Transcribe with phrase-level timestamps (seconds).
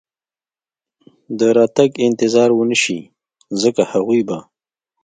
[1.39, 2.99] د راتګ انتظار و نه شي،
[3.61, 4.39] ځکه هغوی به.